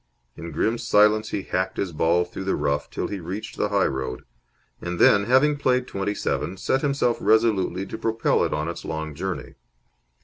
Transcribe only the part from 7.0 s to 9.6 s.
resolutely to propel it on its long journey.